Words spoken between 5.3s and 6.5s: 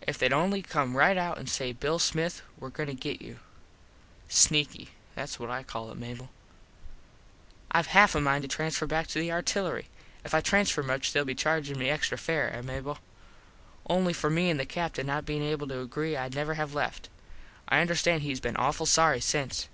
what I call it, Mable.